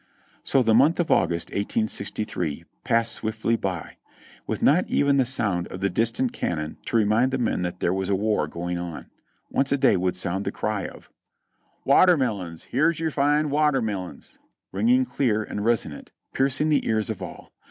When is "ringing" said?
14.71-15.05